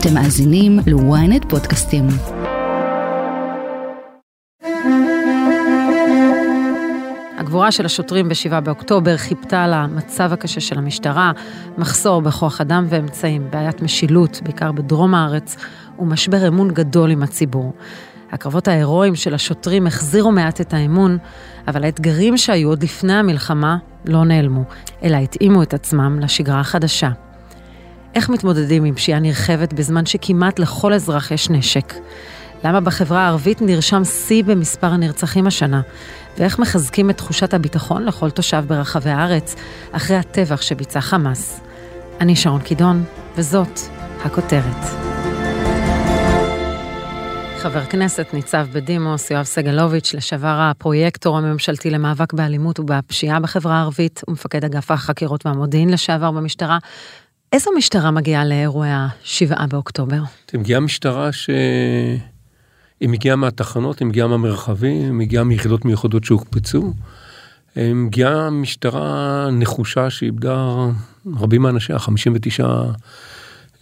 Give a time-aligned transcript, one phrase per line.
[0.00, 2.06] אתם מאזינים ל-ynet פודקאסטים.
[7.38, 11.32] הגבורה של השוטרים ב-7 באוקטובר חיפתה על המצב הקשה של המשטרה,
[11.78, 15.56] מחסור בכוח אדם ואמצעים, בעיית משילות, בעיקר בדרום הארץ,
[15.98, 17.72] ומשבר אמון גדול עם הציבור.
[18.32, 21.18] הקרבות ההירואיים של השוטרים החזירו מעט את האמון,
[21.68, 24.64] אבל האתגרים שהיו עוד לפני המלחמה לא נעלמו,
[25.02, 27.10] אלא התאימו את עצמם לשגרה החדשה.
[28.14, 31.94] איך מתמודדים עם פשיעה נרחבת בזמן שכמעט לכל אזרח יש נשק?
[32.64, 35.80] למה בחברה הערבית נרשם שיא במספר הנרצחים השנה?
[36.38, 39.54] ואיך מחזקים את תחושת הביטחון לכל תושב ברחבי הארץ
[39.92, 41.60] אחרי הטבח שביצע חמאס?
[42.20, 43.04] אני שרון קידון,
[43.36, 43.80] וזאת
[44.24, 44.84] הכותרת.
[47.58, 54.64] חבר כנסת ניצב בדימוס יואב סגלוביץ', לשעבר הפרויקטור הממשלתי למאבק באלימות ובפשיעה בחברה הערבית, ומפקד
[54.64, 56.78] אגף החקירות והמודיעין לשעבר במשטרה.
[57.52, 60.22] איזו משטרה מגיעה לאירועי ה-7 באוקטובר?
[60.54, 61.50] מגיעה משטרה ש...
[63.00, 66.92] היא מגיעה מהתחנות, היא מגיעה מהמרחבים, היא מגיעה מיחידות מיוחדות שהוקפצו.
[67.76, 70.74] היא מגיעה משטרה נחושה שאיבדה
[71.36, 72.66] רבים מהאנשיה, 59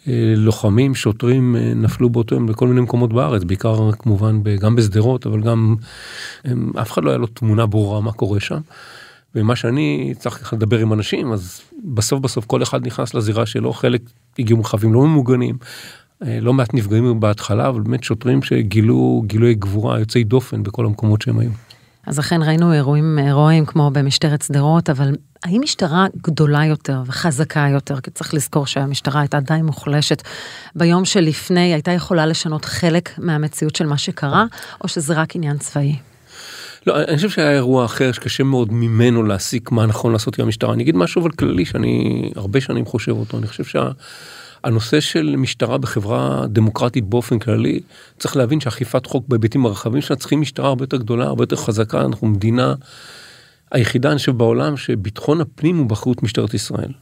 [0.08, 5.26] אה, לוחמים, שוטרים אה, נפלו באותו יום בכל מיני מקומות בארץ, בעיקר כמובן גם בשדרות,
[5.26, 5.76] אבל גם
[6.80, 8.60] אף אחד לא היה לו תמונה ברורה מה קורה שם.
[9.34, 14.00] ומה שאני צריך לדבר עם אנשים, אז בסוף בסוף כל אחד נכנס לזירה שלו, חלק
[14.38, 15.58] הגיעו מרחבים לא ממוגנים,
[16.22, 21.22] אה, לא מעט נפגעים בהתחלה, אבל באמת שוטרים שגילו גילוי גבורה יוצאי דופן בכל המקומות
[21.22, 21.50] שהם היו.
[22.06, 28.00] אז אכן ראינו אירועים הירואיים כמו במשטרת שדרות, אבל האם משטרה גדולה יותר וחזקה יותר?
[28.00, 30.22] כי צריך לזכור שהמשטרה הייתה די מוחלשת.
[30.74, 34.44] ביום שלפני הייתה יכולה לשנות חלק מהמציאות של מה שקרה,
[34.84, 35.96] או שזה רק עניין צבאי?
[36.86, 40.72] לא, אני חושב שהיה אירוע אחר שקשה מאוד ממנו להסיק מה נכון לעשות עם המשטרה.
[40.72, 43.38] אני אגיד משהו אבל כללי שאני הרבה שנים חושב אותו.
[43.38, 43.90] אני חושב שה...
[44.64, 47.80] הנושא של משטרה בחברה דמוקרטית באופן כללי,
[48.18, 52.00] צריך להבין שאכיפת חוק בהיבטים הרחבים שלה צריכים משטרה הרבה יותר גדולה, הרבה יותר חזקה,
[52.00, 52.74] אנחנו מדינה
[53.72, 56.92] היחידה, אני חושב, בעולם שביטחון הפנים הוא באחריות משטרת ישראל.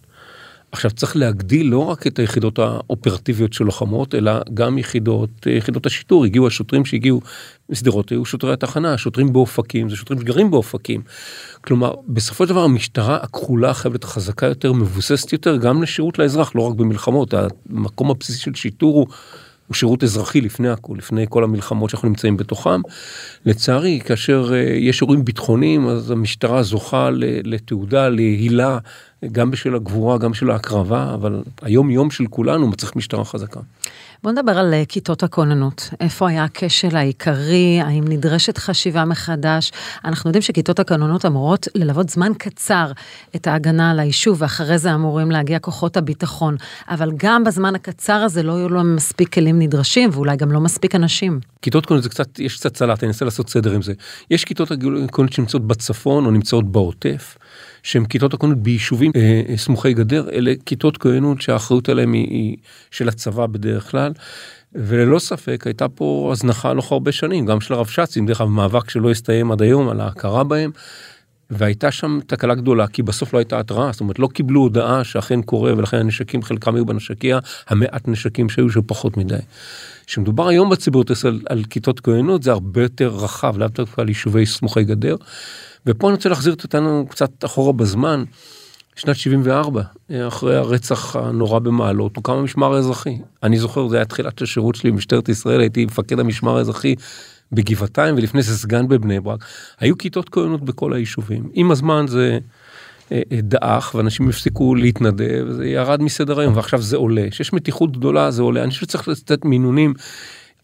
[0.75, 6.25] עכשיו צריך להגדיל לא רק את היחידות האופרטיביות של לוחמות, אלא גם יחידות, יחידות השיטור,
[6.25, 7.21] הגיעו השוטרים שהגיעו
[7.69, 11.03] משדרות, היו שוטרי התחנה, שוטרים באופקים, זה שוטרים שגרים באופקים.
[11.61, 16.53] כלומר, בסופו של דבר המשטרה הכחולה חייבת להיות חזקה יותר, מבוססת יותר, גם לשירות לאזרח,
[16.55, 17.35] לא רק במלחמות,
[17.71, 19.07] המקום הבסיסי של שיטור הוא
[19.67, 22.81] הוא שירות אזרחי לפני הכול, לפני כל המלחמות שאנחנו נמצאים בתוכם.
[23.47, 27.11] לצערי, כאשר אה, יש אירועים ביטחוניים, אז המשטרה זוכה
[27.45, 28.79] לתעודה, להילה,
[29.33, 33.61] גם בשל הגבורה, גם בשל ההקרבה, אבל היום יום של כולנו מצריך משטרה חזקה.
[34.25, 35.91] בוא נדבר על אה, כיתות הכוננות.
[36.01, 37.81] איפה היה הכשל העיקרי?
[37.81, 39.73] האם נדרשת חשיבה מחדש?
[40.05, 42.93] אנחנו יודעים שכיתות הכוננות אמורות ללוות זמן קצר
[43.37, 46.57] את ההגנה על היישוב, ואחרי זה אמורים להגיע כוחות הביטחון.
[46.89, 50.95] אבל גם בזמן הקצר הזה לא יהיו להם מספיק כלים נדרשים, ואולי גם לא מספיק
[50.95, 51.41] אנשים.
[51.63, 53.93] כיתות כוננות זה קצת, יש קצת סלט, אני אנסה לעשות סדר עם זה.
[54.31, 57.37] יש כיתות הכוננות שנמצאות בצפון או נמצאות בעוטף.
[57.85, 62.57] שהן כיתות הכוננות ביישובים אה, אה, סמוכי גדר, אלה כיתות כהנות שהאחריות עליהן היא, היא
[62.91, 64.13] של הצבא בדרך כלל.
[64.75, 69.11] וללא ספק הייתה פה הזנחה לא הרבה שנים, גם של הרבש"צים, דרך אגב מאבק שלא
[69.11, 70.71] הסתיים עד היום על ההכרה בהם.
[71.51, 75.43] והייתה שם תקלה גדולה כי בסוף לא הייתה התראה זאת אומרת לא קיבלו הודעה שאכן
[75.43, 79.35] קורה ולכן הנשקים חלקם היו בנשקיה המעט נשקים שהיו שפחות מדי.
[80.07, 84.47] כשמדובר היום בציבור על, על כיתות כהנות זה הרבה יותר רחב לאו דווקא על יישובי
[84.47, 85.17] סמוכי גדר.
[85.87, 88.25] ופה אני רוצה להחזיר אותנו קצת אחורה בזמן.
[88.97, 89.83] שנת 74
[90.29, 93.19] אחרי הרצח הנורא במעלות הוקם המשמר האזרחי.
[93.43, 96.95] אני זוכר זה היה תחילת השירות שלי במשטרת ישראל הייתי מפקד המשמר האזרחי
[97.53, 99.45] בגבעתיים ולפני זה סגן בבני ברק.
[99.81, 101.51] היו כיתות כהנות בכל היישובים.
[101.53, 102.39] עם הזמן זה אה, אה,
[103.43, 107.27] דעך ואנשים הפסיקו להתנדב זה ירד מסדר היום ועכשיו זה עולה.
[107.31, 108.63] שיש מתיחות גדולה זה עולה.
[108.63, 109.95] אני חושב שצריך לתת מינונים.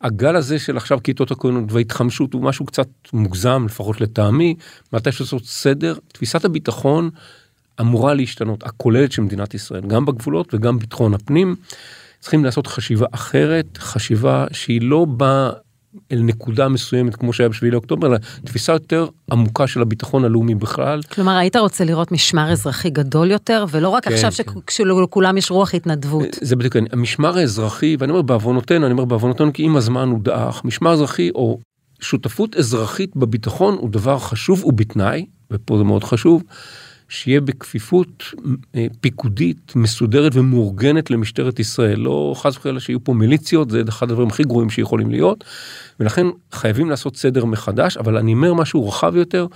[0.01, 4.55] הגל הזה של עכשיו כיתות הכהנות וההתחמשות הוא משהו קצת מוגזם לפחות לטעמי.
[4.93, 7.11] מתי לעשות סדר תפיסת הביטחון
[7.81, 11.57] אמורה להשתנות הכוללת של מדינת ישראל גם בגבולות וגם ביטחון הפנים.
[12.21, 15.51] צריכים לעשות חשיבה אחרת חשיבה שהיא לא באה
[16.13, 21.03] אל נקודה מסוימת כמו שהיה בשבילי אוקטובר אלא תפיסה יותר עמוקה של הביטחון הלאומי בכלל.
[21.03, 24.53] כלומר היית רוצה לראות משמר אזרחי גדול יותר ולא רק כן, עכשיו כן.
[24.71, 26.29] שכולם יש רוח התנדבות.
[26.41, 30.65] זה בדיוק המשמר האזרחי ואני אומר בעוונותינו אני אומר בעוונותינו כי עם הזמן הוא דעך
[30.65, 31.59] משמר אזרחי או
[32.01, 36.43] שותפות אזרחית בביטחון הוא דבר חשוב ובתנאי ופה זה מאוד חשוב
[37.11, 38.25] שיהיה בכפיפות
[38.75, 41.99] אה, פיקודית מסודרת ומאורגנת למשטרת ישראל.
[42.01, 45.45] לא חס וחלילה שיהיו פה מיליציות, זה אחד הדברים הכי גרועים שיכולים להיות.
[46.01, 49.47] ולכן חייבים לעשות סדר מחדש, אבל אני אומר משהו רחב יותר,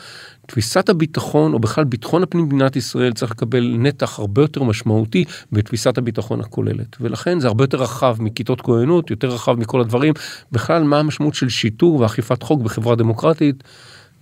[0.47, 5.99] תפיסת הביטחון, או בכלל ביטחון הפנים במדינת ישראל, צריך לקבל נתח הרבה יותר משמעותי בתפיסת
[5.99, 6.97] הביטחון הכוללת.
[7.01, 10.15] ולכן זה הרבה יותר רחב מכיתות כהנות, יותר רחב מכל הדברים.
[10.53, 13.65] בכלל, מה המשמעות של שיטור ואכיפת חוק בחברה דמוקרטית.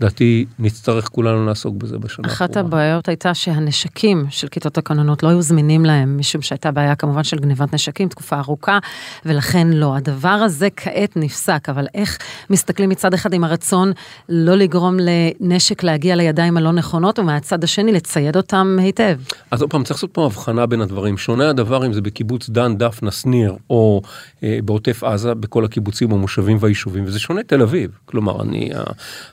[0.02, 2.76] לדעתי נצטרך כולנו לעסוק בזה בשנה אחת הקרובה.
[2.76, 7.36] הבעיות הייתה שהנשקים של כיתות הכוננות לא היו זמינים להם, משום שהייתה בעיה כמובן של
[7.36, 8.78] גניבת נשקים תקופה ארוכה,
[9.26, 9.96] ולכן לא.
[9.96, 12.18] הדבר הזה כעת נפסק, אבל איך
[12.50, 13.92] מסתכלים מצד אחד עם הרצון
[14.28, 19.18] לא לגרום לנשק להגיע לידיים הלא נכונות, ומהצד השני לצייד אותם היטב?
[19.50, 21.18] אז עוד פעם, צריך לעשות פה הבחנה בין הדברים.
[21.18, 24.02] שונה הדבר אם זה בקיבוץ דן, דפנה, שניר, או
[24.42, 27.90] אה, בעוטף עזה, בכל הקיבוצים, המושבים והיישובים, וזה שונה תל אביב.
[28.04, 28.70] כלומר, אני,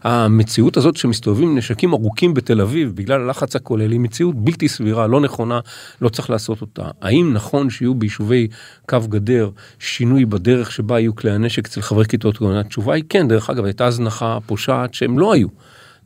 [0.03, 5.21] המציאות הזאת שמסתובבים נשקים ארוכים בתל אביב בגלל הלחץ הכולל היא מציאות בלתי סבירה, לא
[5.21, 5.59] נכונה,
[6.01, 6.89] לא צריך לעשות אותה.
[7.01, 8.47] האם נכון שיהיו ביישובי
[8.89, 12.59] קו גדר שינוי בדרך שבה יהיו כלי הנשק אצל חברי כיתות כהונה?
[12.59, 15.47] התשובה היא כן, דרך אגב, הייתה הזנחה פושעת שהם לא היו.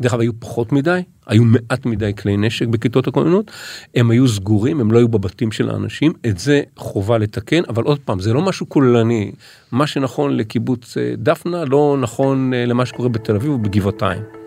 [0.02, 3.52] דרך אגב, היו פחות מדי, היו מעט מדי כלי נשק בכיתות הכוננות,
[3.96, 8.00] הם היו סגורים, הם לא היו בבתים של האנשים, את זה חובה לתקן, אבל עוד
[8.00, 9.32] פעם, זה לא משהו כוללני.
[9.72, 14.43] מה שנכון לקיבוץ אה, דפנה לא נכון אה, למה שקורה בתל אביב ובגבעתיים.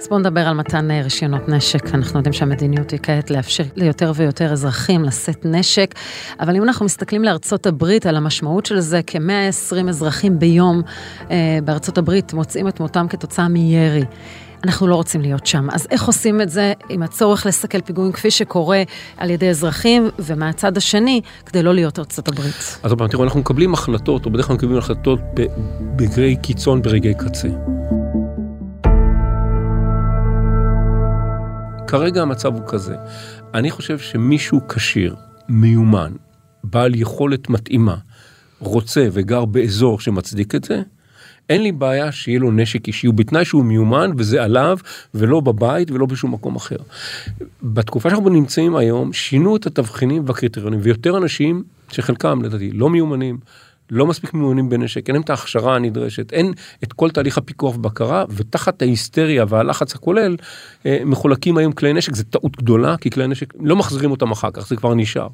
[0.00, 1.94] אז בואו נדבר על מתן אה, רישיונות נשק.
[1.94, 5.94] אנחנו יודעים שהמדיניות היא כעת לאפשר ליותר ויותר אזרחים לשאת נשק,
[6.40, 10.82] אבל אם אנחנו מסתכלים לארצות הברית, על המשמעות של זה, כ-120 אזרחים ביום
[11.64, 14.04] בארצות הברית מוצאים את מותם כתוצאה מירי.
[14.64, 15.70] אנחנו לא רוצים להיות שם.
[15.72, 18.82] אז איך עושים את זה עם הצורך לסכל פיגועים כפי שקורה
[19.16, 22.78] על ידי אזרחים, ומהצד השני, כדי לא להיות ארצות הברית?
[22.82, 25.20] אז תראו, אנחנו מקבלים החלטות, או בדרך כלל מקבלים החלטות
[25.96, 27.48] ברגעי קיצון, ברגעי קצה.
[31.86, 32.96] כרגע המצב הוא כזה,
[33.54, 35.16] אני חושב שמישהו כשיר,
[35.48, 36.12] מיומן,
[36.64, 37.96] בעל יכולת מתאימה,
[38.58, 40.82] רוצה וגר באזור שמצדיק את זה,
[41.50, 44.78] אין לי בעיה שיהיה לו נשק אישי, הוא בתנאי שהוא מיומן וזה עליו
[45.14, 46.76] ולא בבית ולא בשום מקום אחר.
[47.62, 53.38] בתקופה שאנחנו נמצאים היום, שינו את התבחינים והקריטריונים ויותר אנשים שחלקם לדעתי לא מיומנים,
[53.90, 56.52] לא מספיק מיומנים בנשק, אין להם את ההכשרה הנדרשת, אין
[56.84, 60.36] את כל תהליך הפיקוח ובקרה, ותחת ההיסטריה והלחץ הכולל,
[60.86, 64.50] אה, מחולקים היום כלי נשק, זו טעות גדולה, כי כלי נשק, לא מחזירים אותם אחר
[64.50, 65.28] כך, זה כבר נשאר.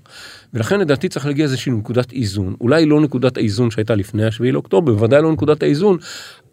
[0.55, 4.93] ולכן לדעתי צריך להגיע איזושהי נקודת איזון, אולי לא נקודת האיזון שהייתה לפני השביעי לאוקטובר,
[4.93, 5.99] בוודאי לא נקודת האיזון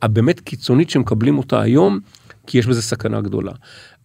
[0.01, 2.00] הבאמת קיצונית שמקבלים אותה היום,
[2.47, 3.51] כי יש בזה סכנה גדולה.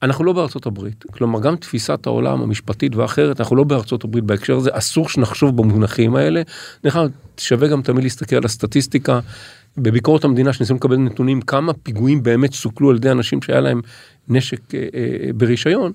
[0.03, 4.57] אנחנו לא בארצות הברית, כלומר גם תפיסת העולם המשפטית ואחרת, אנחנו לא בארצות הברית בהקשר
[4.57, 6.43] הזה, אסור שנחשוב במונחים האלה.
[6.85, 9.21] דרך אגב, שווה גם תמיד להסתכל על הסטטיסטיקה.
[9.79, 13.81] בביקורת המדינה שניסינו לקבל נתונים כמה פיגועים באמת סוכלו על ידי אנשים שהיה להם
[14.29, 15.93] נשק אה, אה, ברישיון.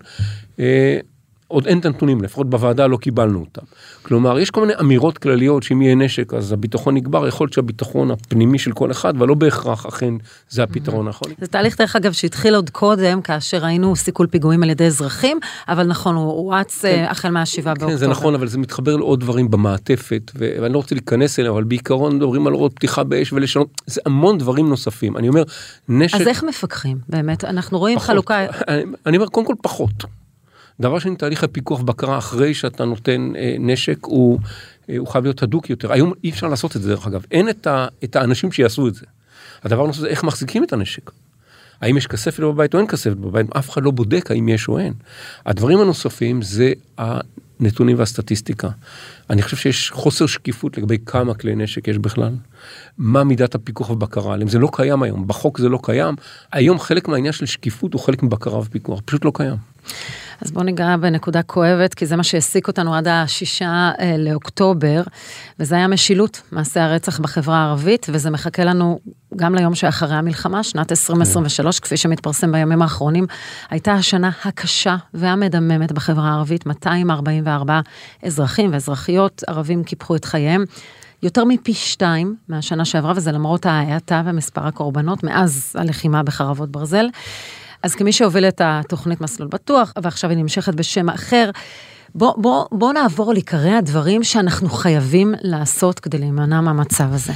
[0.59, 0.99] אה,
[1.47, 3.61] עוד אין את הנתונים, לפחות בוועדה לא קיבלנו אותם.
[4.01, 8.11] כלומר, יש כל מיני אמירות כלליות שאם יהיה נשק אז הביטחון נגבר, יכול להיות שהביטחון
[8.11, 10.13] הפנימי של כל אחד, ולא בהכרח אכן
[10.49, 11.33] זה הפתרון האחרון.
[11.41, 15.87] זה תהליך, דרך אגב, שהתחיל עוד קודם, כאשר ראינו סיכול פיגועים על ידי אזרחים, אבל
[15.87, 16.87] נכון, הוא רץ כן.
[16.87, 17.91] אה, החל מהשבעה באוקטובר.
[17.91, 21.63] כן, זה נכון, אבל זה מתחבר לעוד דברים במעטפת, ואני לא רוצה להיכנס אליהם, אבל
[21.63, 25.17] בעיקרון מדברים על עוד פתיחה באש ולשנות, זה המון דברים נוספים.
[25.17, 25.43] אני אומר,
[25.89, 26.21] נשק...
[26.21, 27.43] אז איך מפקחים, באמת?
[27.43, 28.07] אנחנו רואים פחות.
[28.07, 28.45] חלוקה...
[28.67, 30.03] אני, אני אומר, קודם כל פחות.
[30.79, 34.39] דבר שני, תהליך הפיקוח בקרה אחרי שאתה נותן אה, נשק הוא,
[34.89, 35.93] אה, הוא חייב להיות הדוק יותר.
[35.93, 38.95] היום אי אפשר לעשות את זה דרך אגב, אין את, ה, את האנשים שיעשו את
[38.95, 39.05] זה.
[39.63, 41.11] הדבר הנוסף זה איך מחזיקים את הנשק.
[41.81, 44.79] האם יש כספת בבית או אין כספת בבית, אף אחד לא בודק האם יש או
[44.79, 44.93] אין.
[45.45, 48.69] הדברים הנוספים זה הנתונים והסטטיסטיקה.
[49.29, 52.35] אני חושב שיש חוסר שקיפות לגבי כמה כלי נשק יש בכלל,
[52.97, 56.15] מה מידת הפיקוח ובקרה עליהם, זה לא קיים היום, בחוק זה לא קיים.
[56.51, 59.55] היום חלק מהעניין של שקיפות הוא חלק מבקרה ופיקוח, פשוט לא קיים.
[60.41, 65.01] אז בואו ניגע בנקודה כואבת, כי זה מה שהעסיק אותנו עד השישה אה, לאוקטובר,
[65.59, 68.99] וזה היה משילות, מעשי הרצח בחברה הערבית, וזה מחכה לנו
[69.35, 73.25] גם ליום שאחרי המלחמה, שנת 2023, כפי שמתפרסם בימים האחרונים,
[73.69, 77.79] הייתה השנה הקשה והמדממת בחברה הערבית, 244
[78.23, 80.65] אזרחים ואזרחיות ערבים קיפחו את חייהם.
[81.23, 87.05] יותר מפי שתיים מהשנה שעברה, וזה למרות ההאטה ומספר הקורבנות מאז הלחימה בחרבות ברזל.
[87.87, 91.49] אז כמי שהוביל את התוכנית מסלול בטוח, ועכשיו היא נמשכת בשם אחר,
[92.15, 97.33] בוא, בוא, בוא נעבור לעיקרי הדברים שאנחנו חייבים לעשות כדי להימנע מהמצב הזה.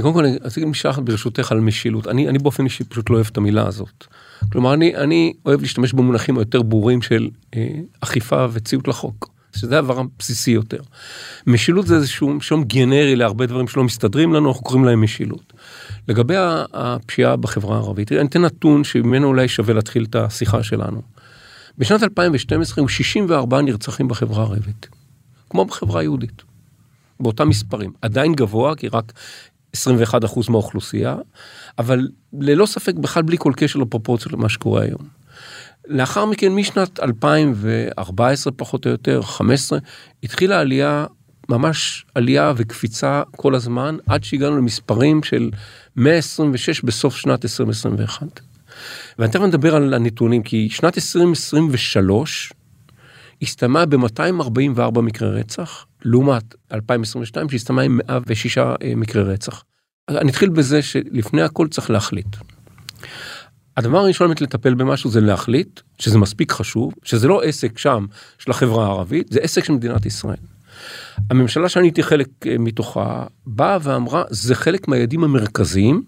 [0.00, 2.08] קודם כל, אני אגיד משעה אחת ברשותך על משילות.
[2.08, 4.04] אני, אני באופן אישי פשוט לא אוהב את המילה הזאת.
[4.52, 7.68] כלומר, אני, אני אוהב להשתמש במונחים היותר ברורים של אה,
[8.00, 9.28] אכיפה וציות לחוק.
[9.56, 10.80] שזה הדבר הבסיסי יותר.
[11.46, 15.51] משילות זה איזשהו שם גנרי להרבה דברים שלא מסתדרים לנו, אנחנו קוראים להם משילות.
[16.08, 16.34] לגבי
[16.72, 21.02] הפשיעה בחברה הערבית, אני אתן נתון שממנו אולי שווה להתחיל את השיחה שלנו.
[21.78, 24.88] בשנת 2012 היו 64 נרצחים בחברה הערבית,
[25.50, 26.42] כמו בחברה היהודית,
[27.20, 27.92] באותם מספרים.
[28.02, 29.12] עדיין גבוה, כי רק
[29.72, 31.16] 21 אחוז מהאוכלוסייה,
[31.78, 35.08] אבל ללא ספק בכלל בלי כל קשר לפרופורציות למה שקורה היום.
[35.86, 39.78] לאחר מכן, משנת 2014 פחות או יותר, 15,
[40.22, 41.06] התחילה עלייה,
[41.48, 45.50] ממש עלייה וקפיצה כל הזמן, עד שהגענו למספרים של
[45.96, 48.40] 126 בסוף שנת 2021.
[49.18, 52.52] ואני תכף נדבר על הנתונים, כי שנת 2023
[53.42, 59.64] הסתיימה ב-244 מקרי רצח, לעומת 2022 שהסתיימה עם 106 אה, מקרי רצח.
[60.08, 62.36] אני אתחיל בזה שלפני הכל צריך להחליט.
[63.76, 68.06] הדבר הראשון באמת לטפל במשהו זה להחליט שזה מספיק חשוב, שזה לא עסק שם
[68.38, 70.36] של החברה הערבית, זה עסק של מדינת ישראל.
[71.30, 76.02] הממשלה שאני הייתי חלק אה, מתוכה באה ואמרה זה חלק מהיעדים המרכזיים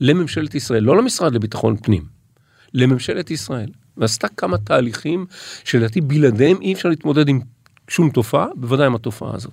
[0.00, 2.04] לממשלת ישראל, לא למשרד לביטחון פנים,
[2.74, 3.70] לממשלת ישראל.
[3.96, 5.26] ועשתה כמה תהליכים
[5.64, 7.40] שלדעתי בלעדיהם אי אפשר להתמודד עם
[7.88, 9.52] שום תופעה, בוודאי עם התופעה הזאת.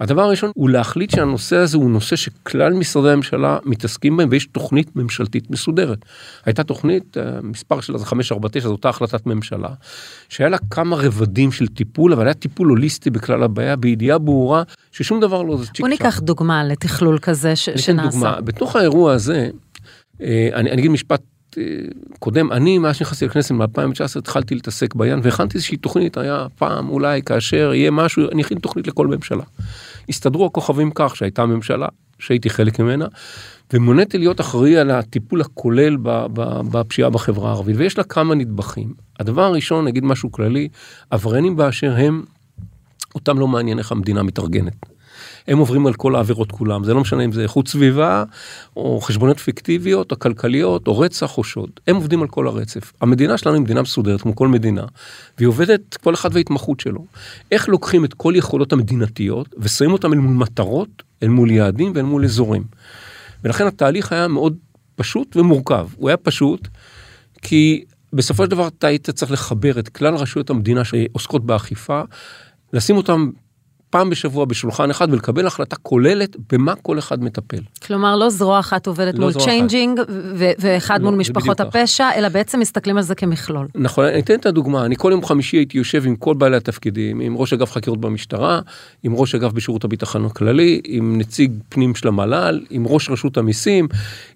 [0.00, 4.96] הדבר הראשון הוא להחליט שהנושא הזה הוא נושא שכלל משרדי הממשלה מתעסקים בהם ויש תוכנית
[4.96, 5.98] ממשלתית מסודרת.
[6.44, 9.68] הייתה תוכנית, המספר שלה זה 549, זו אותה החלטת ממשלה,
[10.28, 14.62] שהיה לה כמה רבדים של טיפול, אבל היה טיפול הוליסטי בכלל הבעיה, בידיעה ברורה
[14.92, 15.80] ששום דבר לא זה צ'יק צ'אק.
[15.80, 18.18] בוא ניקח דוגמה לתכלול כזה ש- שנעשה.
[18.18, 18.40] דוגמה.
[18.40, 19.50] בתוך האירוע הזה,
[20.20, 21.37] אה, אני, אני אגיד משפט אה,
[22.18, 27.22] קודם, אני מאז שנכנסתי לכנסת ב-2019 התחלתי להתעסק בעניין והכנתי איזושהי תוכנית, היה פעם אולי
[27.22, 29.42] כאשר יהיה משהו, אני אכין תוכנית לכל ממשלה.
[30.08, 31.86] הסתדרו הכוכבים כך שהייתה ממשלה,
[32.18, 33.06] שהייתי חלק ממנה,
[33.72, 35.96] ומוניתי להיות אחראי על הטיפול הכולל
[36.70, 38.94] בפשיעה בחברה הערבית, ויש לה כמה נדבכים.
[39.20, 40.68] הדבר הראשון, נגיד משהו כללי,
[41.10, 42.24] עבריינים באשר הם,
[43.14, 44.97] אותם לא מעניין איך המדינה מתארגנת.
[45.48, 48.24] הם עוברים על כל העבירות כולם, זה לא משנה אם זה איכות סביבה,
[48.76, 51.70] או חשבונות פיקטיביות, או כלכליות, או רצח או שוד.
[51.86, 52.92] הם עובדים על כל הרצף.
[53.00, 54.84] המדינה שלנו היא מדינה מסודרת, כמו כל מדינה,
[55.38, 57.04] והיא עובדת כל אחד וההתמחות שלו.
[57.52, 62.04] איך לוקחים את כל יכולות המדינתיות, ושמים אותם אל מול מטרות, אל מול יעדים ואל
[62.04, 62.64] מול אזורים.
[63.44, 64.56] ולכן התהליך היה מאוד
[64.96, 65.88] פשוט ומורכב.
[65.96, 66.68] הוא היה פשוט,
[67.42, 72.02] כי בסופו של דבר אתה היית צריך לחבר את כלל רשויות המדינה שעוסקות באכיפה,
[72.72, 73.30] לשים אותם
[73.90, 77.60] פעם בשבוע בשולחן אחד ולקבל החלטה כוללת במה כל אחד מטפל.
[77.86, 80.00] כלומר, לא זרוע אחת עובדת לא מול צ'יינג'ים
[80.58, 83.68] ואחד לא, מול משפחות הפשע, אלא בעצם מסתכלים על זה כמכלול.
[83.74, 87.20] נכון, אני אתן את הדוגמה, אני כל יום חמישי הייתי יושב עם כל בעלי התפקידים,
[87.20, 88.60] עם ראש אגף חקירות במשטרה,
[89.02, 93.88] עם ראש אגף בשירות הביטחון הכללי, עם נציג פנים של המל"ל, עם ראש רשות המיסים,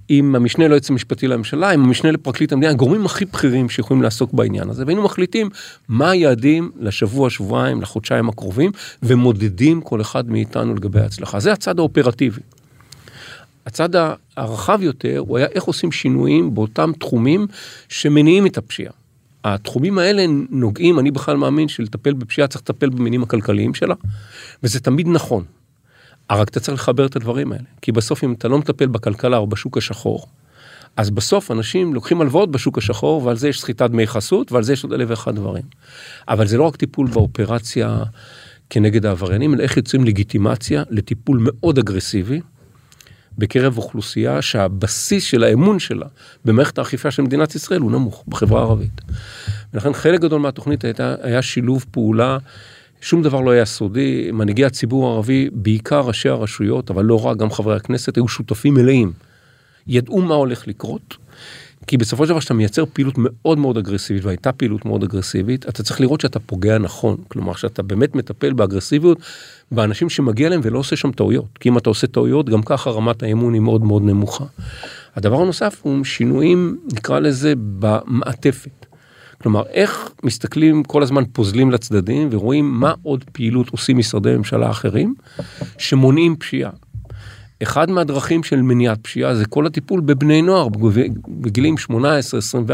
[0.09, 4.71] עם המשנה ליועץ המשפטי לממשלה, עם המשנה לפרקליט המדינה, הגורמים הכי בכירים שיכולים לעסוק בעניין
[4.71, 5.51] הזה, והיינו מחליטים
[5.89, 8.71] מה היעדים לשבוע, שבועיים, לחודשיים הקרובים,
[9.43, 11.41] ומודדים כל אחד מאיתנו לגבי ההצלחה.
[11.41, 12.41] זה הצד האופרטיבי.
[13.67, 13.89] הצד
[14.37, 17.47] הרחב יותר הוא היה איך עושים שינויים באותם תחומים
[17.89, 18.93] שמניעים את הפשיעה.
[19.45, 23.95] התחומים האלה נוגעים, אני בכלל מאמין שלטפל בפשיעה צריך לטפל במניעים הכלכליים שלה,
[24.63, 25.45] וזה תמיד נכון.
[26.31, 29.47] רק אתה צריך לחבר את הדברים האלה, כי בסוף אם אתה לא מטפל בכלכלה או
[29.47, 30.27] בשוק השחור,
[30.97, 34.73] אז בסוף אנשים לוקחים הלוואות בשוק השחור ועל זה יש סחיטת דמי חסות ועל זה
[34.73, 35.63] יש עוד אלף ואחד דברים.
[36.29, 38.03] אבל זה לא רק טיפול באופרציה
[38.75, 42.41] כנגד העבריינים, אלא איך יוצאים לגיטימציה לטיפול מאוד אגרסיבי
[43.39, 46.07] בקרב אוכלוסייה שהבסיס של האמון שלה
[46.45, 49.01] במערכת האכיפה של מדינת ישראל הוא נמוך בחברה הערבית.
[49.75, 52.39] ולכן חלק גדול מהתוכנית הייתה, היה שילוב פעולה
[53.01, 57.51] שום דבר לא היה סודי, מנהיגי הציבור הערבי, בעיקר ראשי הרשויות, אבל לא רק, גם
[57.51, 59.13] חברי הכנסת, היו שותפים מלאים.
[59.87, 61.17] ידעו מה הולך לקרות,
[61.87, 65.83] כי בסופו של דבר כשאתה מייצר פעילות מאוד מאוד אגרסיבית, והייתה פעילות מאוד אגרסיבית, אתה
[65.83, 67.17] צריך לראות שאתה פוגע נכון.
[67.29, 69.19] כלומר, שאתה באמת מטפל באגרסיביות
[69.73, 71.59] באנשים שמגיע להם ולא עושה שם טעויות.
[71.61, 74.45] כי אם אתה עושה טעויות, גם ככה רמת האמון היא מאוד מאוד נמוכה.
[75.17, 78.87] הדבר הנוסף הוא שינויים, נקרא לזה, במעטפת.
[79.43, 85.15] כלומר, איך מסתכלים כל הזמן פוזלים לצדדים ורואים מה עוד פעילות עושים משרדי ממשלה אחרים
[85.79, 86.71] שמונעים פשיעה.
[87.63, 90.69] אחד מהדרכים של מניעת פשיעה זה כל הטיפול בבני נוער
[91.29, 91.75] בגילים
[92.59, 92.71] 18-24,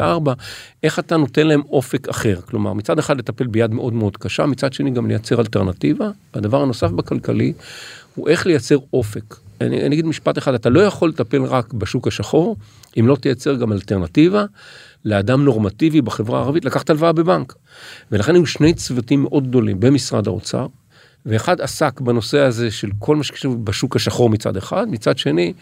[0.82, 2.40] איך אתה נותן להם אופק אחר.
[2.40, 6.10] כלומר, מצד אחד לטפל ביד מאוד מאוד קשה, מצד שני גם לייצר אלטרנטיבה.
[6.34, 7.52] והדבר הנוסף בכלכלי
[8.14, 9.36] הוא איך לייצר אופק.
[9.60, 12.56] אני, אני אגיד משפט אחד, אתה לא יכול לטפל רק בשוק השחור,
[13.00, 14.44] אם לא תייצר גם אלטרנטיבה
[15.04, 17.54] לאדם נורמטיבי בחברה הערבית לקחת הלוואה בבנק.
[18.12, 20.66] ולכן היו שני צוותים מאוד גדולים במשרד האוצר,
[21.28, 25.52] ואחד עסק בנושא הזה של כל מה שקשור בשוק השחור מצד אחד, מצד שני,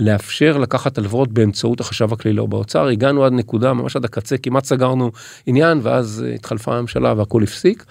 [0.00, 2.86] לאפשר לקחת הלוואות באמצעות החשב הכללי לא באוצר.
[2.86, 5.10] הגענו עד נקודה, ממש עד הקצה, כמעט סגרנו
[5.46, 7.84] עניין, ואז התחלפה הממשלה והכל הפסיק.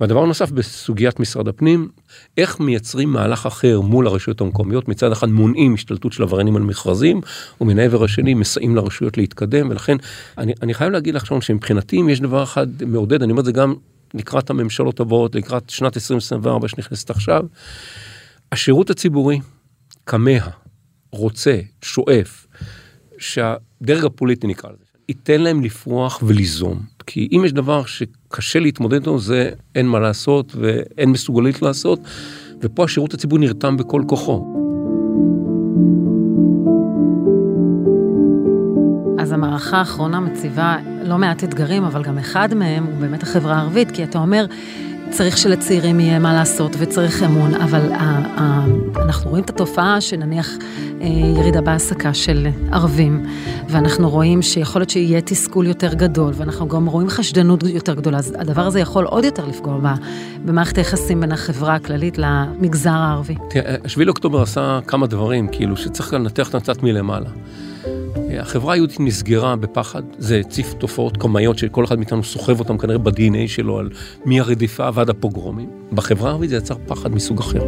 [0.00, 1.88] והדבר הנוסף בסוגיית משרד הפנים,
[2.36, 7.20] איך מייצרים מהלך אחר מול הרשויות המקומיות, מצד אחד מונעים השתלטות של עבריינים על מכרזים,
[7.60, 9.96] ומן העבר השני מסייעים לרשויות להתקדם, ולכן
[10.38, 13.52] אני, אני חייב להגיד לך שמבחינתי אם יש דבר אחד מעודד, אני אומר את זה
[13.52, 13.74] גם
[14.14, 17.42] לקראת הממשלות הבאות, לקראת שנת 2024 שנכנסת עכשיו,
[18.52, 19.40] השירות הציבורי
[20.06, 20.30] כמה,
[21.12, 22.46] רוצה, שואף,
[23.18, 26.82] שהדרג הפוליטי נקרא לזה, ייתן להם לפרוח וליזום.
[27.06, 32.00] כי אם יש דבר שקשה להתמודד איתו זה אין מה לעשות ואין מסוגלית לעשות,
[32.60, 34.54] ופה השירות הציבורי נרתם בכל כוחו.
[39.24, 43.90] אז המערכה האחרונה מציבה לא מעט אתגרים, אבל גם אחד מהם הוא באמת החברה הערבית,
[43.90, 44.46] כי אתה אומר,
[45.10, 47.92] צריך שלצעירים יהיה מה לעשות וצריך אמון, אבל
[48.96, 50.50] אנחנו רואים את התופעה שנניח
[51.00, 51.06] אה,
[51.38, 53.26] ירידה בהעסקה של ערבים,
[53.68, 58.34] ואנחנו רואים שיכול להיות שיהיה תסכול יותר גדול, ואנחנו גם רואים חשדנות יותר גדולה, אז
[58.38, 59.78] הדבר הזה יכול עוד יותר לפגוע
[60.44, 63.34] במערכת היחסים בין החברה הכללית למגזר הערבי.
[63.50, 67.30] תראה, 7 לאוקטובר עשה כמה דברים, כאילו, שצריך לנתח את קצת מלמעלה.
[68.40, 73.48] החברה היהודית נסגרה בפחד, זה הציף תופעות קומיות שכל אחד מאיתנו סוחב אותם כנראה ב-DNA
[73.48, 73.90] שלו על
[74.24, 75.70] מהרדיפה ועד הפוגרומים.
[75.92, 77.64] בחברה הערבית זה יצר פחד מסוג אחר.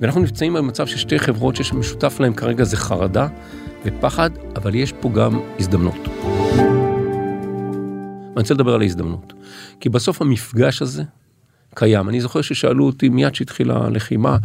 [0.00, 3.28] ואנחנו נמצאים במצב של שתי חברות שיש משותף להם כרגע זה חרדה
[3.84, 6.08] ופחד, אבל יש פה גם הזדמנות.
[8.30, 9.32] אני רוצה לדבר על ההזדמנות.
[9.80, 11.02] כי בסוף המפגש הזה
[11.74, 12.08] קיים.
[12.08, 14.36] אני זוכר ששאלו אותי מיד שהתחילה הלחימה,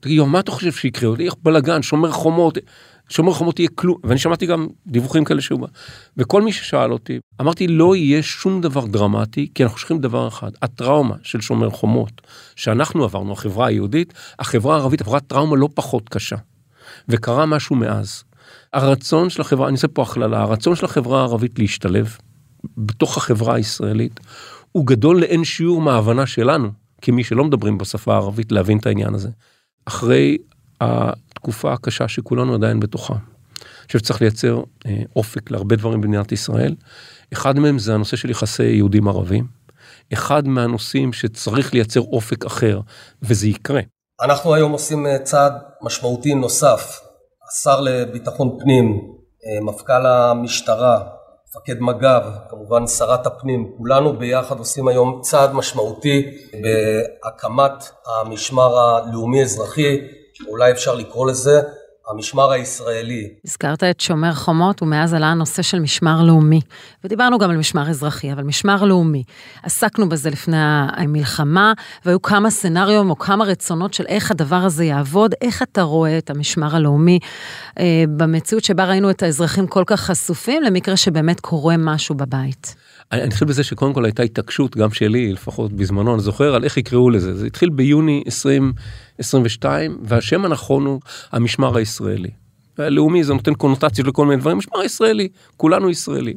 [0.00, 1.14] תגיד, מה אתה חושב שיקרה?
[1.20, 2.58] איך בלאגן, שומר חומות.
[3.10, 5.66] שומר חומות יהיה כלום, ואני שמעתי גם דיווחים כאלה שהוא בא.
[6.16, 10.50] וכל מי ששאל אותי, אמרתי, לא יהיה שום דבר דרמטי, כי אנחנו שוכחים דבר אחד,
[10.62, 12.20] הטראומה של שומר חומות,
[12.56, 16.36] שאנחנו עברנו, החברה היהודית, החברה הערבית עברה טראומה לא פחות קשה.
[17.08, 18.24] וקרה משהו מאז.
[18.72, 22.16] הרצון של החברה, אני עושה פה הכללה, הרצון של החברה הערבית להשתלב
[22.76, 24.20] בתוך החברה הישראלית,
[24.72, 26.70] הוא גדול לאין שיעור מההבנה שלנו,
[27.02, 29.28] כמי שלא מדברים בשפה הערבית, להבין את העניין הזה.
[29.84, 30.38] אחרי
[31.40, 33.14] התקופה הקשה שכולנו עדיין בתוכה.
[33.14, 36.74] אני חושב שצריך לייצר אה, אופק להרבה דברים במדינת ישראל.
[37.32, 39.46] אחד מהם זה הנושא של יחסי יהודים ערבים.
[40.12, 42.80] אחד מהנושאים שצריך לייצר אופק אחר,
[43.22, 43.80] וזה יקרה.
[44.22, 47.00] אנחנו היום עושים אה, צעד משמעותי נוסף.
[47.50, 48.86] השר לביטחון פנים,
[49.46, 51.02] אה, מפכ"ל המשטרה,
[51.48, 60.00] מפקד מג"ב, כמובן שרת הפנים, כולנו ביחד עושים היום צעד משמעותי בהקמת המשמר הלאומי-אזרחי,
[60.48, 61.60] אולי אפשר לקרוא לזה
[62.10, 63.28] המשמר הישראלי.
[63.44, 66.60] הזכרת את שומר חומות, ומאז עלה הנושא של משמר לאומי.
[67.04, 69.22] ודיברנו גם על משמר אזרחי, אבל משמר לאומי.
[69.62, 70.56] עסקנו בזה לפני
[70.96, 71.72] המלחמה,
[72.04, 76.30] והיו כמה סצנריו או כמה רצונות של איך הדבר הזה יעבוד, איך אתה רואה את
[76.30, 77.18] המשמר הלאומי
[77.78, 82.74] אה, במציאות שבה ראינו את האזרחים כל כך חשופים, למקרה שבאמת קורה משהו בבית.
[83.12, 86.76] אני, חושב בזה שקודם כל הייתה התעקשות, גם שלי, לפחות בזמנו, אני זוכר על איך
[86.76, 87.36] יקראו לזה.
[87.36, 91.00] זה התחיל ביוני 2022, והשם הנכון הוא
[91.32, 92.30] המשמר הישראלי.
[92.78, 96.36] הלאומי זה נותן קונוטציות לכל מיני דברים, משמר ישראלי, כולנו ישראלים.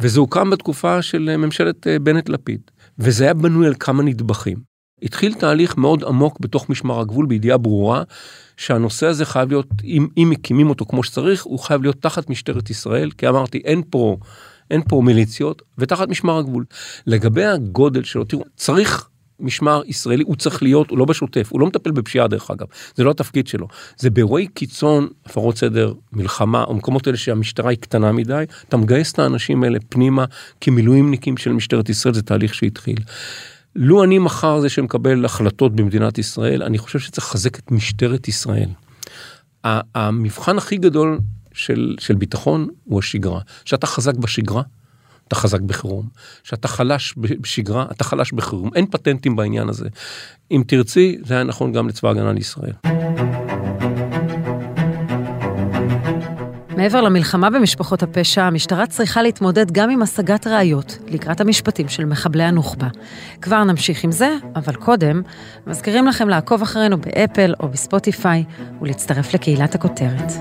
[0.00, 2.60] וזה הוקם בתקופה של ממשלת אה, בנט-לפיד,
[2.98, 4.56] וזה היה בנוי על כמה נדבכים.
[5.02, 8.02] התחיל תהליך מאוד עמוק בתוך משמר הגבול בידיעה ברורה
[8.56, 12.70] שהנושא הזה חייב להיות, אם, אם מקימים אותו כמו שצריך, הוא חייב להיות תחת משטרת
[12.70, 14.16] ישראל, כי אמרתי, אין פה
[14.70, 16.64] אין פה מיליציות, ותחת משמר הגבול.
[17.06, 19.08] לגבי הגודל שלו, תראו, צריך
[19.40, 23.04] משמר ישראלי, הוא צריך להיות, הוא לא בשוטף, הוא לא מטפל בפשיעה דרך אגב, זה
[23.04, 23.68] לא התפקיד שלו.
[23.96, 29.12] זה באירועי קיצון, הפרות סדר, מלחמה, או מקומות האלה שהמשטרה היא קטנה מדי, אתה מגייס
[29.12, 30.24] את האנשים האלה פנימה
[30.60, 32.98] כמילואימניקים של משטרת ישראל, זה תהליך שהתחיל.
[33.76, 38.68] לו אני מחר זה שמקבל החלטות במדינת ישראל, אני חושב שצריך לחזק את משטרת ישראל.
[39.64, 41.18] המבחן הכי גדול
[41.58, 43.40] של, של ביטחון הוא השגרה.
[43.64, 44.62] שאתה חזק בשגרה,
[45.28, 46.08] אתה חזק בחירום.
[46.42, 48.70] שאתה חלש בשגרה, אתה חלש בחירום.
[48.74, 49.88] אין פטנטים בעניין הזה.
[50.50, 52.72] אם תרצי, זה היה נכון גם לצבא הגנה לישראל.
[56.76, 62.42] מעבר למלחמה במשפחות הפשע, המשטרה צריכה להתמודד גם עם השגת ראיות לקראת המשפטים של מחבלי
[62.42, 62.88] הנוח'בה.
[63.42, 65.22] כבר נמשיך עם זה, אבל קודם,
[65.66, 68.44] מזכירים לכם לעקוב אחרינו באפל או בספוטיפיי
[68.82, 70.32] ולהצטרף לקהילת הכותרת.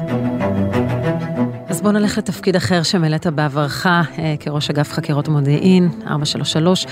[1.78, 4.02] אז בוא נלך לתפקיד אחר שמילאת בעברך אה,
[4.40, 6.86] כראש אגף חקירות מודיעין, 433.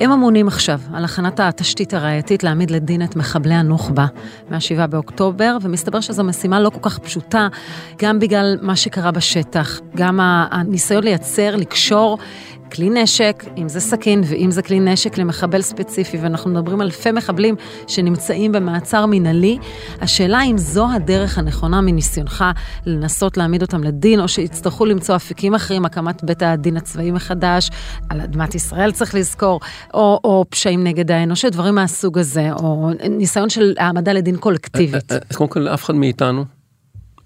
[0.00, 4.06] הם אמונים עכשיו על הכנת התשתית הראייתית להעמיד לדין את מחבלי הנוח'בה
[4.50, 7.48] מה-7 באוקטובר, ומסתבר שזו משימה לא כל כך פשוטה,
[7.98, 12.18] גם בגלל מה שקרה בשטח, גם הניסיון לייצר, לקשור
[12.72, 17.10] כלי נשק, אם זה סכין ואם זה כלי נשק למחבל ספציפי, ואנחנו מדברים על אלפי
[17.10, 17.54] מחבלים
[17.86, 19.58] שנמצאים במעצר מינהלי,
[20.00, 22.44] השאלה אם זו הדרך הנכונה מניסיונך
[22.86, 27.70] לנסות להעמיד אותם לדין, או שיצטרכו למצוא אפיקים אחרים, הקמת בית הדין הצבאי מחדש,
[28.08, 29.60] על אדמת ישראל צריך לזכור,
[29.94, 35.12] או, או פשעים נגד האנושות, דברים מהסוג הזה, או ניסיון של העמדה לדין קולקטיבית.
[35.12, 36.57] אז קודם כל, אף אחד מאיתנו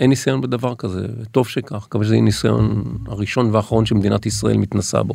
[0.02, 5.02] אין ניסיון בדבר כזה, וטוב שכך, מקווה שזה יהיה ניסיון הראשון והאחרון שמדינת ישראל מתנסה
[5.02, 5.14] בו.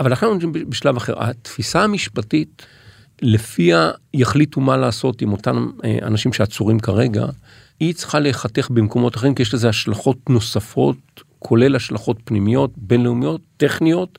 [0.00, 2.66] אבל אנחנו בשלב אחר, התפיסה המשפטית,
[3.22, 7.26] לפיה יחליטו מה לעשות עם אותם אה, אנשים שעצורים כרגע,
[7.80, 10.96] היא צריכה להיחתך במקומות אחרים, כי יש לזה השלכות נוספות,
[11.38, 14.18] כולל השלכות פנימיות, בינלאומיות, טכניות.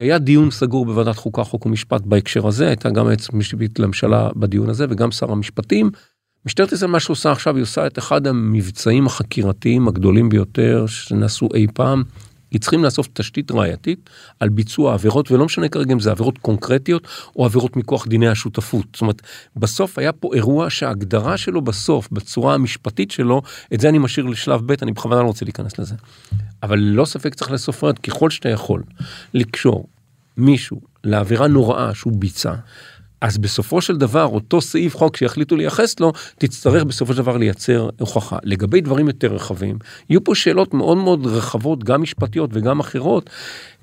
[0.00, 4.68] היה דיון סגור בוועדת חוקה, חוק ומשפט בהקשר הזה, הייתה גם היועצת המשפטית לממשלה בדיון
[4.68, 5.90] הזה וגם שר המשפטים.
[6.46, 11.66] משטרת ישראל מה שעושה עכשיו היא עושה את אחד המבצעים החקירתיים הגדולים ביותר שנעשו אי
[11.74, 12.02] פעם.
[12.50, 17.08] היא צריכים לאסוף תשתית ראייתית על ביצוע עבירות ולא משנה כרגע אם זה עבירות קונקרטיות
[17.36, 18.86] או עבירות מכוח דיני השותפות.
[18.92, 19.22] זאת אומרת
[19.56, 23.42] בסוף היה פה אירוע שההגדרה שלו בסוף בצורה המשפטית שלו
[23.74, 25.94] את זה אני משאיר לשלב ב' אני בכוונה לא רוצה להיכנס לזה.
[26.62, 28.82] אבל ללא ספק צריך לאסוף ראיות ככל שאתה יכול
[29.34, 29.86] לקשור
[30.36, 32.54] מישהו לעבירה נוראה שהוא ביצע
[33.20, 37.88] אז בסופו של דבר אותו סעיף חוק שיחליטו לייחס לו תצטרך בסופו של דבר לייצר
[38.00, 39.78] הוכחה לגבי דברים יותר רחבים
[40.10, 43.30] יהיו פה שאלות מאוד מאוד רחבות גם משפטיות וגם אחרות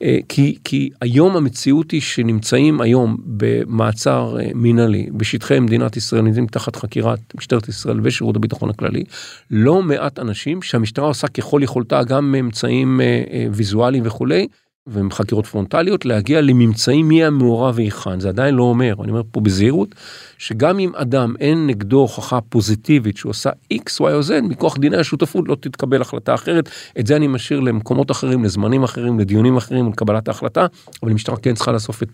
[0.02, 6.48] אה, כי כי היום המציאות היא שנמצאים היום במעצר אה, מינהלי בשטחי מדינת ישראל נמצאים
[6.48, 9.04] תחת חקירת משטרת ישראל ושירות הביטחון הכללי
[9.52, 14.48] לא מעט אנשים שהמשטרה עושה ככל יכולתה גם מאמצעים אה, ויזואליים וכולי.
[14.88, 18.20] ומחקירות פרונטליות להגיע לממצאים מי המעורב והיכן.
[18.20, 19.96] זה עדיין לא אומר אני אומר פה בזהירות
[20.38, 24.98] שגם אם אדם אין נגדו הוכחה פוזיטיבית שהוא עשה x y או z מכוח דיני
[24.98, 26.70] השותפות לא תתקבל החלטה אחרת.
[27.00, 30.66] את זה אני משאיר למקומות אחרים לזמנים אחרים לדיונים אחרים לקבלת ההחלטה
[31.04, 32.10] אבל המשטרה כן צריכה לאסוף את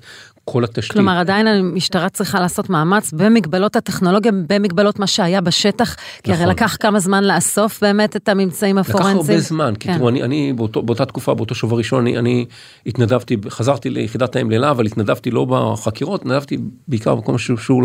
[0.45, 0.91] כל התשתית.
[0.91, 6.43] כלומר עדיין המשטרה צריכה לעשות מאמץ במגבלות הטכנולוגיה במגבלות מה שהיה בשטח כי נכון.
[6.43, 9.17] הרי לקח כמה זמן לאסוף באמת את הממצאים הפורנזיים.
[9.17, 9.97] לקח הרבה זמן כי כן.
[9.97, 12.45] תראו אני, אני באותו, באותה תקופה באותו שבוע ראשון אני, אני
[12.85, 17.81] התנדבתי חזרתי ליחידת האם לילה אבל התנדבתי לא בחקירות התנדבתי בעיקר במקום שקשור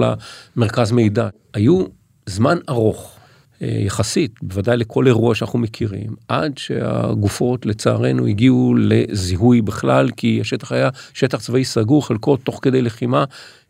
[0.56, 1.84] למרכז מידע היו
[2.26, 3.17] זמן ארוך.
[3.62, 10.72] אה, יחסית בוודאי לכל אירוע שאנחנו מכירים עד שהגופות לצערנו הגיעו לזיהוי בכלל כי השטח
[10.72, 13.24] היה שטח צבאי סגור חלקו תוך כדי לחימה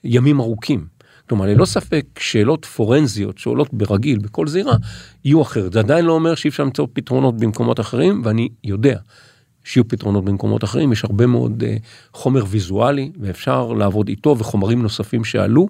[0.04, 0.86] ימים ארוכים.
[1.28, 4.76] כלומר ללא ספק שאלות פורנזיות שעולות ברגיל בכל זירה
[5.24, 8.98] יהיו אחרת זה עדיין לא אומר שאי אפשר למצוא פתרונות במקומות אחרים ואני יודע
[9.64, 11.66] שיהיו פתרונות במקומות אחרים יש הרבה מאוד uh,
[12.12, 15.68] חומר ויזואלי ואפשר לעבוד איתו וחומרים נוספים שעלו.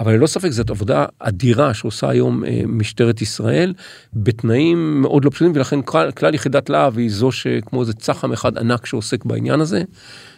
[0.00, 3.74] אבל ללא ספק זאת עבודה אדירה שעושה היום אה, משטרת ישראל
[4.14, 8.58] בתנאים מאוד לא פשוטים ולכן כלל, כלל יחידת להב היא זו שכמו איזה צח"ם אחד
[8.58, 9.82] ענק שעוסק בעניין הזה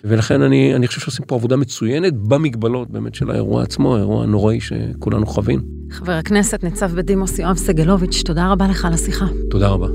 [0.05, 4.61] ולכן אני אני חושב שעושים פה עבודה מצוינת במגבלות באמת של האירוע עצמו האירוע הנוראי
[4.61, 5.61] שכולנו חווים.
[5.90, 9.27] חבר הכנסת ניצב בדימוס יואב סגלוביץ' תודה רבה לך על השיחה.
[9.51, 9.88] תודה רבה.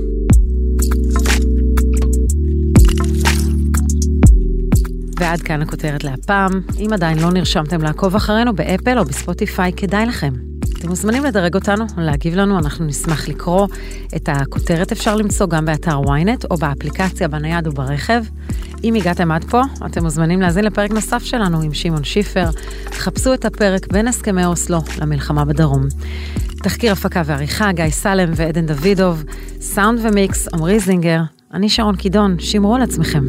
[5.20, 6.52] ועד כאן הכותרת להפעם.
[6.80, 10.34] אם עדיין לא נרשמתם לעקוב אחרינו באפל או בספוטיפיי, כדאי לכם.
[10.80, 13.68] אתם מוזמנים לדרג אותנו, להגיב לנו, אנחנו נשמח לקרוא.
[14.16, 18.24] את הכותרת אפשר למצוא גם באתר ynet או באפליקציה בנייד וברכב.
[18.84, 22.50] אם הגעתם עד פה, אתם מוזמנים להאזין לפרק נוסף שלנו עם שמעון שיפר.
[22.92, 25.88] חפשו את הפרק בין הסכמי אוסלו למלחמה בדרום.
[26.64, 29.24] תחקיר הפקה ועריכה, גיא סלם ועדן דוידוב,
[29.62, 31.22] סאונד ומיקס, עמרי זינגר,
[31.54, 33.24] אני שרון קידון, שמרו על עצמכם.